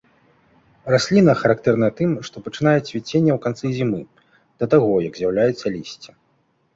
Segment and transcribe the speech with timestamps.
[0.93, 3.99] Расліна характэрная тым, што пачынае цвіценне ў канцы зімы
[4.65, 6.11] да таго, як з'яўляецца лісце.